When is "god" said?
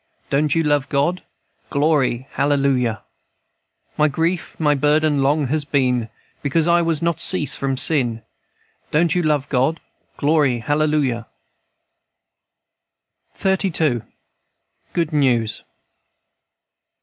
0.89-1.21, 9.49-9.79